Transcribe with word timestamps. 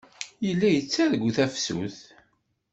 Yella 0.45 0.67
yettargu 0.71 1.29
tafsut. 1.37 1.97